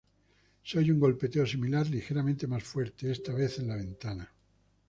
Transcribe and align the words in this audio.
Se 0.63 0.79
oye 0.79 0.91
un 0.91 0.99
golpeteo 0.99 1.45
similar, 1.45 1.87
ligeramente 1.87 2.47
más 2.47 2.63
fuerte, 2.63 3.11
esta 3.11 3.33
vez 3.33 3.59
en 3.59 3.67
la 3.67 3.75
ventana. 3.75 4.31